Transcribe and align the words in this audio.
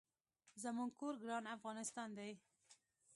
زمونږ 0.63 0.91
کور 0.99 1.13
ګران 1.23 1.45
افغانستان 1.57 2.09
دي 2.17 2.31